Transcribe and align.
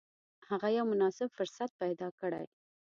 هغه 0.49 0.67
یو 0.77 0.85
مناسب 0.91 1.29
فرصت 1.37 1.69
پیدا 1.81 2.07
کړي. 2.19 2.43